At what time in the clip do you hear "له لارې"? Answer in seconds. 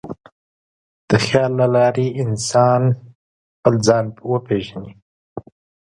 1.59-2.07